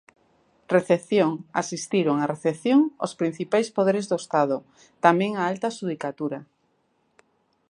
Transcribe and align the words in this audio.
Recepción 0.75 1.29
Asistiron 1.61 2.15
á 2.23 2.25
recepción 2.33 2.79
os 3.05 3.11
principais 3.19 3.67
poderes 3.77 4.05
do 4.07 4.17
Estado, 4.23 4.57
tamén 5.05 5.31
a 5.35 5.41
alta 5.51 5.75
xudicatura. 5.77 6.39